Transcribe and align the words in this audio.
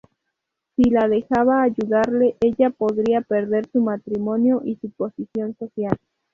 Si 0.75 0.89
la 0.89 1.07
dejaba 1.07 1.61
ayudarle, 1.61 2.35
ella 2.39 2.71
podría 2.71 3.21
perder 3.21 3.69
su 3.71 3.81
matrimonio 3.81 4.63
y 4.65 4.75
su 4.77 4.89
posición 4.89 5.55
social. 5.59 5.95